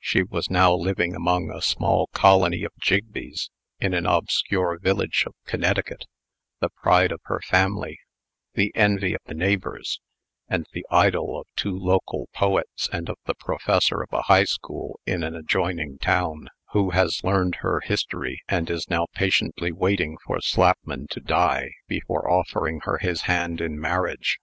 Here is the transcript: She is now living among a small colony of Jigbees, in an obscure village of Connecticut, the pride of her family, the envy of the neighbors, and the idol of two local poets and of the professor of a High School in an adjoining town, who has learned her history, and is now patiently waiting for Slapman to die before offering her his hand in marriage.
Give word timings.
She 0.00 0.22
is 0.32 0.48
now 0.48 0.74
living 0.74 1.14
among 1.14 1.50
a 1.52 1.60
small 1.60 2.06
colony 2.14 2.64
of 2.64 2.72
Jigbees, 2.80 3.50
in 3.78 3.92
an 3.92 4.06
obscure 4.06 4.78
village 4.78 5.24
of 5.26 5.34
Connecticut, 5.44 6.06
the 6.60 6.70
pride 6.70 7.12
of 7.12 7.20
her 7.24 7.40
family, 7.42 7.98
the 8.54 8.72
envy 8.74 9.12
of 9.12 9.20
the 9.26 9.34
neighbors, 9.34 10.00
and 10.48 10.66
the 10.72 10.86
idol 10.90 11.38
of 11.38 11.46
two 11.56 11.76
local 11.78 12.30
poets 12.32 12.88
and 12.90 13.10
of 13.10 13.18
the 13.26 13.34
professor 13.34 14.00
of 14.00 14.08
a 14.14 14.22
High 14.22 14.44
School 14.44 14.98
in 15.04 15.22
an 15.22 15.36
adjoining 15.36 15.98
town, 15.98 16.48
who 16.72 16.92
has 16.92 17.22
learned 17.22 17.56
her 17.56 17.80
history, 17.80 18.40
and 18.48 18.70
is 18.70 18.88
now 18.88 19.08
patiently 19.14 19.72
waiting 19.72 20.16
for 20.24 20.38
Slapman 20.40 21.06
to 21.10 21.20
die 21.20 21.72
before 21.86 22.30
offering 22.30 22.80
her 22.84 22.96
his 22.96 23.24
hand 23.28 23.60
in 23.60 23.78
marriage. 23.78 24.38